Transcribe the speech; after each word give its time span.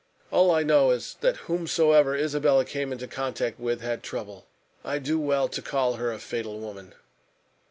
All 0.31 0.49
I 0.49 0.63
know 0.63 0.89
is 0.89 1.17
that 1.21 1.45
whomsoever 1.45 2.15
Isabella 2.15 2.65
came 2.65 2.91
into 2.91 3.07
contact 3.07 3.59
with 3.59 3.81
had 3.81 4.01
trouble. 4.01 4.47
I 4.83 4.97
do 4.97 5.19
well 5.19 5.47
to 5.49 5.61
call 5.61 5.97
her 5.97 6.11
a 6.11 6.17
fatal 6.17 6.59
woman." 6.59 6.95